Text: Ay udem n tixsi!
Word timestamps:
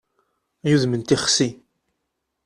Ay 0.65 0.73
udem 0.75 0.93
n 0.95 1.01
tixsi! 1.03 1.49